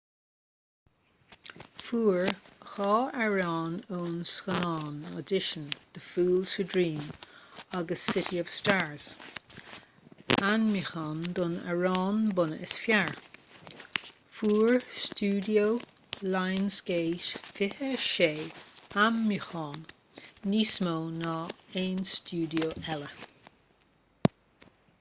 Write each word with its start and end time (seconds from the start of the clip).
fuair 1.87 2.29
​​dhá 2.69 2.85
amhrán 3.23 3.73
ón 3.97 4.13
scannán 4.29 5.03
audition 5.21 5.65
the 5.97 6.01
fools 6.13 6.53
who 6.53 6.63
dream 6.71 7.11
agus 7.81 8.05
city 8.15 8.39
of 8.43 8.49
stars 8.53 9.05
ainmniúcháin 10.47 11.19
don 11.41 11.53
amhrán 11.75 12.23
bunaidh 12.39 12.65
is 12.69 12.73
fearr. 12.87 13.13
fuair 14.39 14.81
​​stiúideo 15.03 15.69
lionsgate 16.37 17.31
26 17.61 18.49
ainmniúchán— 19.03 19.85
níos 20.55 20.73
mó 20.89 20.97
ná 21.21 21.37
aon 21.83 22.03
stiúideo 22.15 22.73
eile 22.95 23.13